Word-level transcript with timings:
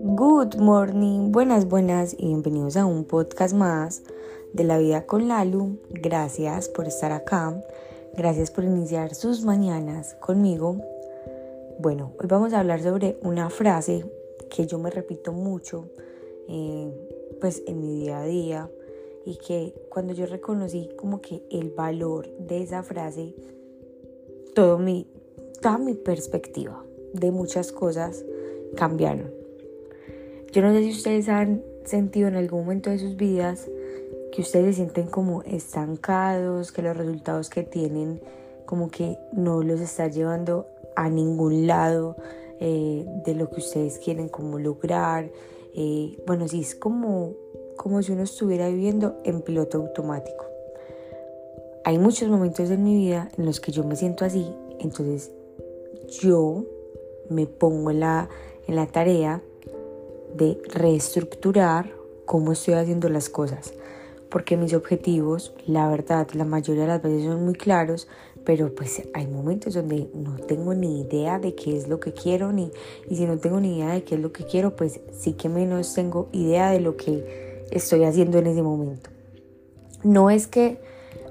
Good 0.00 0.56
morning, 0.58 1.32
buenas, 1.32 1.68
buenas 1.68 2.14
y 2.18 2.28
bienvenidos 2.28 2.78
a 2.78 2.86
un 2.86 3.04
podcast 3.04 3.54
más 3.54 4.02
de 4.54 4.64
la 4.64 4.78
vida 4.78 5.04
con 5.04 5.28
Lalu. 5.28 5.76
Gracias 5.90 6.70
por 6.70 6.86
estar 6.86 7.12
acá, 7.12 7.62
gracias 8.16 8.50
por 8.50 8.64
iniciar 8.64 9.14
sus 9.14 9.44
mañanas 9.44 10.14
conmigo. 10.14 10.80
Bueno, 11.78 12.14
hoy 12.18 12.26
vamos 12.26 12.54
a 12.54 12.60
hablar 12.60 12.82
sobre 12.82 13.18
una 13.20 13.50
frase 13.50 14.10
que 14.48 14.66
yo 14.66 14.78
me 14.78 14.90
repito 14.90 15.32
mucho, 15.32 15.90
eh, 16.48 16.90
pues 17.38 17.62
en 17.66 17.80
mi 17.80 18.00
día 18.00 18.20
a 18.20 18.24
día 18.24 18.70
y 19.26 19.36
que 19.36 19.74
cuando 19.90 20.14
yo 20.14 20.24
reconocí 20.24 20.88
como 20.96 21.20
que 21.20 21.42
el 21.50 21.70
valor 21.70 22.30
de 22.38 22.62
esa 22.62 22.82
frase, 22.82 23.34
todo 24.54 24.78
mi, 24.78 25.06
mi 25.78 25.94
perspectiva 25.94 26.82
de 27.12 27.30
muchas 27.32 27.72
cosas 27.72 28.24
cambiaron. 28.76 29.30
Yo 30.52 30.62
no 30.62 30.72
sé 30.72 30.84
si 30.84 30.90
ustedes 30.90 31.28
han 31.28 31.62
sentido 31.84 32.28
en 32.28 32.36
algún 32.36 32.60
momento 32.60 32.90
de 32.90 32.98
sus 32.98 33.16
vidas 33.16 33.68
que 34.32 34.42
ustedes 34.42 34.76
se 34.76 34.82
sienten 34.82 35.06
como 35.06 35.42
estancados, 35.42 36.72
que 36.72 36.82
los 36.82 36.96
resultados 36.96 37.50
que 37.50 37.62
tienen 37.62 38.20
como 38.64 38.90
que 38.90 39.18
no 39.32 39.62
los 39.62 39.80
está 39.80 40.08
llevando 40.08 40.66
a 40.96 41.08
ningún 41.08 41.66
lado 41.66 42.16
eh, 42.58 43.04
de 43.24 43.34
lo 43.34 43.50
que 43.50 43.60
ustedes 43.60 43.98
quieren 43.98 44.28
como 44.28 44.58
lograr. 44.58 45.30
Eh, 45.74 46.16
bueno, 46.26 46.48
sí, 46.48 46.60
es 46.60 46.74
como, 46.74 47.34
como 47.76 48.02
si 48.02 48.12
uno 48.12 48.22
estuviera 48.22 48.68
viviendo 48.68 49.18
en 49.24 49.42
piloto 49.42 49.78
automático. 49.78 50.46
Hay 51.84 51.98
muchos 51.98 52.28
momentos 52.28 52.70
en 52.70 52.82
mi 52.82 52.96
vida 52.96 53.28
en 53.36 53.46
los 53.46 53.60
que 53.60 53.70
yo 53.70 53.84
me 53.84 53.94
siento 53.94 54.24
así, 54.24 54.52
entonces 54.80 55.30
yo 56.08 56.64
me 57.28 57.46
pongo 57.46 57.90
en 57.90 58.00
la, 58.00 58.28
en 58.66 58.76
la 58.76 58.86
tarea 58.86 59.42
de 60.34 60.60
reestructurar 60.68 61.92
cómo 62.24 62.52
estoy 62.52 62.74
haciendo 62.74 63.08
las 63.08 63.28
cosas. 63.28 63.72
Porque 64.30 64.56
mis 64.56 64.74
objetivos, 64.74 65.54
la 65.66 65.88
verdad, 65.88 66.28
la 66.34 66.44
mayoría 66.44 66.82
de 66.82 66.88
las 66.88 67.02
veces 67.02 67.24
son 67.24 67.44
muy 67.44 67.54
claros, 67.54 68.08
pero 68.44 68.74
pues 68.74 69.02
hay 69.14 69.26
momentos 69.26 69.74
donde 69.74 70.08
no 70.14 70.36
tengo 70.36 70.74
ni 70.74 71.00
idea 71.00 71.38
de 71.38 71.54
qué 71.54 71.76
es 71.76 71.88
lo 71.88 72.00
que 72.00 72.12
quiero, 72.12 72.52
ni, 72.52 72.70
y 73.08 73.16
si 73.16 73.26
no 73.26 73.38
tengo 73.38 73.60
ni 73.60 73.78
idea 73.78 73.94
de 73.94 74.04
qué 74.04 74.16
es 74.16 74.20
lo 74.20 74.32
que 74.32 74.44
quiero, 74.44 74.76
pues 74.76 75.00
sí 75.12 75.32
que 75.32 75.48
menos 75.48 75.94
tengo 75.94 76.28
idea 76.32 76.70
de 76.70 76.80
lo 76.80 76.96
que 76.96 77.64
estoy 77.70 78.04
haciendo 78.04 78.38
en 78.38 78.48
ese 78.48 78.62
momento. 78.62 79.10
No 80.02 80.30
es 80.30 80.46
que 80.46 80.78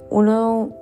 uno 0.09 0.73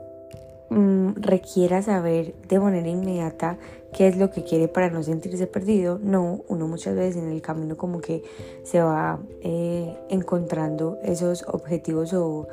mm, 0.74 1.22
requiera 1.22 1.82
saber 1.82 2.34
de 2.48 2.60
manera 2.60 2.88
inmediata 2.88 3.58
qué 3.94 4.08
es 4.08 4.18
lo 4.18 4.32
que 4.32 4.44
quiere 4.44 4.68
para 4.68 4.90
no 4.90 5.04
sentirse 5.04 5.48
perdido. 5.48 6.00
No, 6.02 6.42
uno 6.48 6.68
muchas 6.68 6.96
veces 6.96 7.22
en 7.22 7.30
el 7.30 7.42
camino 7.42 7.78
como 7.78 8.02
que 8.02 8.24
se 8.64 8.82
va 8.82 9.20
eh, 9.42 9.96
encontrando 10.10 10.98
esos 11.04 11.46
objetivos 11.48 12.14
o, 12.14 12.48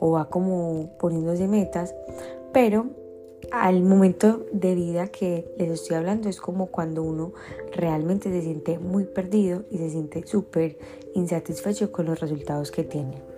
o 0.00 0.10
va 0.10 0.28
como 0.28 0.90
poniéndose 0.98 1.48
metas, 1.48 1.94
pero 2.52 2.86
al 3.50 3.82
momento 3.82 4.46
de 4.52 4.74
vida 4.74 5.08
que 5.08 5.52
les 5.58 5.70
estoy 5.70 5.96
hablando 5.96 6.28
es 6.28 6.40
como 6.40 6.66
cuando 6.66 7.02
uno 7.02 7.32
realmente 7.72 8.30
se 8.30 8.42
siente 8.42 8.78
muy 8.78 9.04
perdido 9.04 9.64
y 9.70 9.78
se 9.78 9.90
siente 9.90 10.26
súper 10.26 10.78
insatisfecho 11.14 11.90
con 11.90 12.06
los 12.06 12.20
resultados 12.20 12.70
que 12.70 12.84
tiene. 12.84 13.31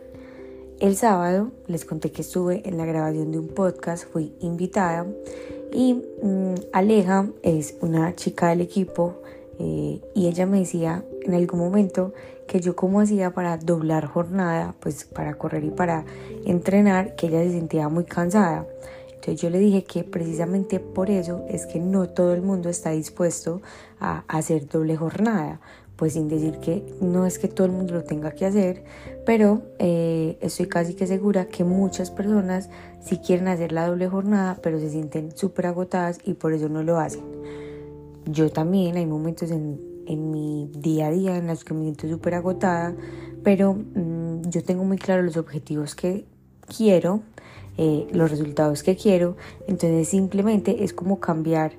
El 0.80 0.97
sábado 0.97 1.53
les 1.69 1.84
conté 1.84 2.11
que 2.11 2.22
estuve 2.22 2.69
en 2.69 2.77
la 2.77 2.84
grabación 2.84 3.30
de 3.30 3.39
un 3.39 3.48
podcast, 3.48 4.06
fui 4.11 4.34
invitada 4.41 5.06
y 5.72 6.03
mm, 6.22 6.55
Aleja 6.72 7.28
es 7.42 7.77
una 7.80 8.14
chica 8.17 8.48
del 8.48 8.61
equipo 8.61 9.22
eh, 9.61 10.00
y 10.14 10.27
ella 10.27 10.47
me 10.47 10.58
decía 10.58 11.05
en 11.22 11.34
algún 11.34 11.61
momento 11.61 12.12
que 12.48 12.61
yo 12.61 12.75
como 12.75 13.00
hacía 13.00 13.33
para 13.33 13.56
doblar 13.56 14.06
jornada, 14.06 14.74
pues 14.80 15.05
para 15.05 15.34
correr 15.34 15.64
y 15.64 15.70
para 15.70 16.05
entrenar, 16.45 17.14
que 17.14 17.29
ella 17.29 17.42
se 17.45 17.52
sentía 17.52 17.89
muy 17.89 18.05
cansada. 18.05 18.67
Entonces 19.07 19.40
yo 19.40 19.51
le 19.51 19.58
dije 19.58 19.84
que 19.84 20.05
precisamente 20.05 20.80
por 20.80 21.08
eso 21.08 21.45
es 21.48 21.67
que 21.67 21.79
no 21.79 22.08
todo 22.08 22.34
el 22.34 22.42
mundo 22.42 22.68
está 22.68 22.90
dispuesto 22.90 23.63
a 24.01 24.24
hacer 24.29 24.68
doble 24.68 24.96
jornada, 24.96 25.61
pues 25.97 26.15
sin 26.15 26.29
decir 26.29 26.59
que 26.59 26.85
no 27.01 27.27
es 27.27 27.39
que 27.39 27.49
todo 27.49 27.67
el 27.67 27.73
mundo 27.73 27.95
lo 27.95 28.05
tenga 28.05 28.33
que 28.33 28.47
hacer, 28.47 28.85
pero 29.25 29.63
eh, 29.79 30.37
estoy 30.41 30.67
casi 30.67 30.95
que 30.95 31.07
segura 31.07 31.47
que 31.47 31.65
muchas 31.65 32.11
personas 32.11 32.69
sí 33.01 33.19
quieren 33.19 33.49
hacer 33.49 33.73
la 33.73 33.87
doble 33.87 34.09
jornada, 34.09 34.59
pero 34.63 34.81
se 34.81 34.91
sienten 34.91 35.37
súper 35.37 35.67
agotadas 35.67 36.19
y 36.25 36.35
por 36.35 36.53
eso 36.53 36.69
no 36.69 36.83
lo 36.83 36.99
hacen. 36.99 37.23
Yo 38.27 38.51
también 38.51 38.97
hay 38.97 39.07
momentos 39.07 39.51
en, 39.51 39.81
en 40.07 40.31
mi 40.31 40.71
día 40.73 41.09
a 41.09 41.11
día 41.11 41.37
en 41.37 41.47
los 41.47 41.65
que 41.65 41.75
me 41.75 41.83
siento 41.83 42.09
súper 42.09 42.35
agotada, 42.35 42.95
pero 43.43 43.75
mm, 43.75 44.49
yo 44.49 44.65
tengo 44.65 44.85
muy 44.85 44.99
claro 44.99 45.23
los 45.23 45.37
objetivos 45.37 45.95
que 45.95 46.25
quiero, 46.77 47.23
eh, 47.77 48.07
los 48.13 48.31
resultados 48.31 48.83
que 48.83 48.97
quiero, 48.97 49.37
entonces 49.67 50.09
simplemente 50.09 50.85
es 50.85 50.93
como 50.93 51.21
cambiar 51.21 51.73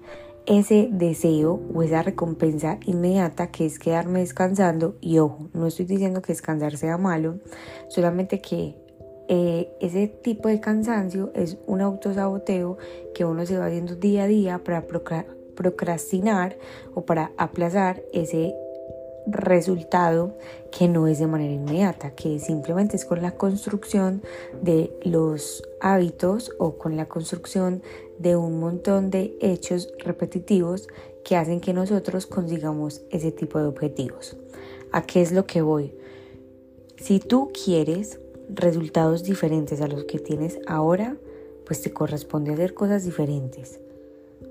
ese 0.45 0.89
deseo 0.91 1.61
o 1.73 1.81
esa 1.81 2.03
recompensa 2.03 2.79
inmediata 2.85 3.47
que 3.47 3.65
es 3.65 3.79
quedarme 3.79 4.19
descansando. 4.19 4.95
Y 5.01 5.19
ojo, 5.19 5.49
no 5.53 5.67
estoy 5.67 5.85
diciendo 5.85 6.21
que 6.21 6.33
descansar 6.33 6.77
sea 6.77 6.97
malo, 6.97 7.39
solamente 7.89 8.39
que 8.39 8.75
eh, 9.27 9.69
ese 9.81 10.07
tipo 10.07 10.49
de 10.49 10.59
cansancio 10.59 11.31
es 11.33 11.57
un 11.65 11.81
autosaboteo 11.81 12.77
que 13.15 13.25
uno 13.25 13.45
se 13.45 13.57
va 13.57 13.65
haciendo 13.65 13.95
día 13.95 14.23
a 14.23 14.27
día 14.27 14.63
para 14.63 14.85
procrastinar 15.55 16.57
o 16.93 17.05
para 17.05 17.31
aplazar 17.37 18.03
ese 18.13 18.53
resultado 19.27 20.37
que 20.71 20.87
no 20.87 21.07
es 21.07 21.19
de 21.19 21.27
manera 21.27 21.53
inmediata, 21.53 22.11
que 22.11 22.39
simplemente 22.39 22.95
es 22.95 23.05
con 23.05 23.21
la 23.21 23.31
construcción 23.31 24.21
de 24.61 24.97
los 25.03 25.63
hábitos 25.81 26.51
o 26.59 26.77
con 26.77 26.97
la 26.97 27.07
construcción 27.07 27.81
de 28.19 28.35
un 28.35 28.59
montón 28.59 29.09
de 29.09 29.37
hechos 29.41 29.93
repetitivos 29.99 30.87
que 31.23 31.35
hacen 31.35 31.59
que 31.59 31.73
nosotros 31.73 32.27
consigamos 32.27 33.01
ese 33.09 33.31
tipo 33.31 33.59
de 33.59 33.65
objetivos. 33.65 34.37
¿A 34.91 35.01
qué 35.01 35.21
es 35.21 35.31
lo 35.31 35.45
que 35.45 35.61
voy? 35.61 35.93
Si 36.97 37.19
tú 37.19 37.51
quieres 37.51 38.19
resultados 38.49 39.23
diferentes 39.23 39.81
a 39.81 39.87
los 39.87 40.05
que 40.05 40.19
tienes 40.19 40.59
ahora, 40.67 41.17
pues 41.65 41.81
te 41.81 41.91
corresponde 41.91 42.53
hacer 42.53 42.73
cosas 42.73 43.03
diferentes. 43.03 43.79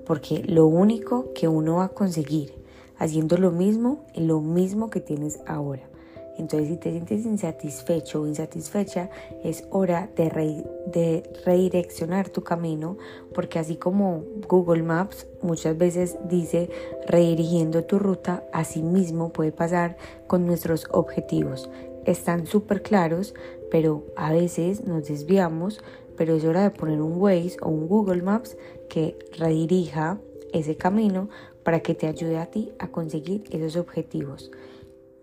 Porque 0.05 0.43
lo 0.43 0.67
único 0.67 1.33
que 1.33 1.47
uno 1.47 1.77
va 1.77 1.85
a 1.85 1.89
conseguir 1.89 2.64
haciendo 2.97 3.37
lo 3.37 3.51
mismo, 3.51 4.05
lo 4.15 4.41
mismo 4.41 4.89
que 4.89 5.01
tienes 5.01 5.39
ahora. 5.45 5.89
Entonces, 6.37 6.67
si 6.67 6.77
te 6.77 6.91
sientes 6.91 7.25
insatisfecho 7.25 8.21
o 8.21 8.27
insatisfecha, 8.27 9.09
es 9.43 9.65
hora 9.69 10.09
de, 10.15 10.65
de, 10.87 11.23
redireccionar 11.45 12.29
tu 12.29 12.43
camino, 12.43 12.97
porque 13.33 13.57
así 13.59 13.77
como 13.77 14.23
Google 14.47 14.83
Maps 14.83 15.27
muchas 15.41 15.77
veces 15.77 16.17
dice 16.27 16.69
redirigiendo 17.07 17.85
tu 17.85 17.99
ruta, 17.99 18.43
así 18.51 18.81
mismo 18.81 19.29
puede 19.31 19.51
pasar 19.53 19.97
con 20.27 20.45
nuestros 20.45 20.87
objetivos. 20.91 21.69
Están 22.05 22.47
súper 22.47 22.81
claros, 22.81 23.33
pero 23.71 24.03
a 24.15 24.31
veces 24.31 24.85
nos 24.85 25.07
desviamos, 25.07 25.81
pero 26.17 26.35
es 26.35 26.43
hora 26.43 26.63
de 26.63 26.71
poner 26.71 27.01
un 27.01 27.19
Waze 27.19 27.57
o 27.61 27.69
un 27.69 27.87
Google 27.87 28.21
Maps 28.21 28.57
que 28.89 29.17
redirija 29.37 30.19
ese 30.53 30.75
camino 30.75 31.29
para 31.65 31.81
que 31.81 31.95
te 31.95 32.07
ayude 32.07 32.37
a 32.37 32.45
ti 32.45 32.71
a 32.79 32.87
conseguir 32.87 33.43
esos 33.49 33.75
objetivos. 33.75 34.51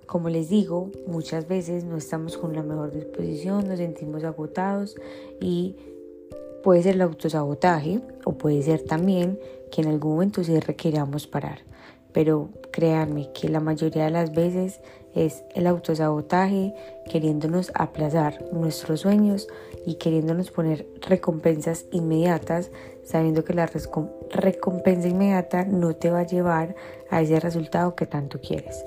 Como 0.07 0.29
les 0.29 0.51
digo, 0.51 0.91
muchas 1.07 1.49
veces 1.49 1.85
no 1.85 1.97
estamos 1.97 2.37
con 2.37 2.55
la 2.55 2.63
mejor 2.63 2.93
disposición, 2.93 3.67
nos 3.67 3.79
sentimos 3.79 4.25
agotados 4.25 4.97
y 5.41 5.77
puede 6.63 6.83
ser 6.83 6.97
el 6.97 7.03
autosabotaje 7.03 8.01
o 8.25 8.33
puede 8.33 8.61
ser 8.63 8.83
también 8.83 9.39
que 9.71 9.83
en 9.83 9.89
algún 9.89 10.15
momento 10.15 10.45
sí 10.45 10.59
requeramos 10.59 11.27
parar. 11.27 11.61
Pero 12.13 12.51
créanme 12.73 13.33
que 13.33 13.49
la 13.49 13.61
mayoría 13.61 14.05
de 14.05 14.11
las 14.11 14.33
veces 14.33 14.81
es 15.15 15.45
el 15.55 15.67
autosabotaje 15.67 16.75
queriéndonos 17.09 17.71
aplazar 17.75 18.45
nuestros 18.53 19.01
sueños 19.01 19.49
y 19.87 19.95
queriéndonos 19.95 20.51
poner 20.51 20.87
recompensas 21.01 21.87
inmediatas, 21.93 22.71
sabiendo 23.05 23.45
que 23.45 23.55
la 23.55 23.67
recompensa 24.33 25.09
inmediata 25.09 25.65
no 25.65 25.95
te 25.95 26.11
va 26.11 26.21
a 26.21 26.27
llevar 26.27 26.75
a 27.11 27.23
ese 27.23 27.39
resultado 27.39 27.95
que 27.95 28.07
tanto 28.07 28.41
quieres. 28.41 28.85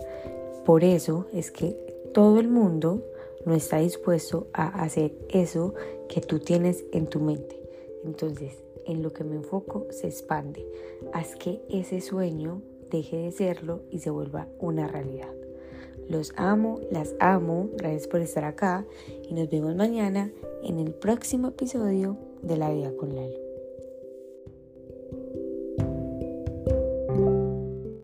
Por 0.66 0.84
eso 0.84 1.28
es 1.32 1.52
que 1.52 1.78
todo 2.14 2.40
el 2.40 2.48
mundo 2.48 3.04
no 3.46 3.54
está 3.54 3.78
dispuesto 3.78 4.48
a 4.54 4.84
hacer 4.84 5.14
eso 5.30 5.74
que 6.10 6.22
tú 6.22 6.40
tienes 6.40 6.84
en 6.92 7.08
tu 7.08 7.20
mente. 7.20 7.62
Entonces, 8.04 8.54
en 8.86 9.04
lo 9.04 9.14
que 9.14 9.24
me 9.24 9.36
enfoco 9.36 9.88
se 9.90 10.08
expande. 10.08 10.66
Haz 11.14 11.36
que 11.36 11.62
ese 11.70 12.02
sueño 12.02 12.62
deje 12.90 13.18
de 13.18 13.32
serlo 13.32 13.82
y 13.92 14.00
se 14.00 14.10
vuelva 14.10 14.48
una 14.60 14.88
realidad. 14.88 15.34
Los 16.08 16.34
amo, 16.36 16.80
las 16.92 17.16
amo, 17.20 17.70
gracias 17.78 18.08
por 18.08 18.22
estar 18.22 18.44
acá 18.44 18.86
y 19.28 19.34
nos 19.34 19.50
vemos 19.50 19.76
mañana 19.76 20.32
en 20.64 20.80
el 20.80 20.94
próximo 20.94 21.50
episodio 21.50 22.18
de 22.44 22.58
La 22.58 22.72
Vida 22.72 22.92
con 22.96 23.16
Lalo. 23.16 23.45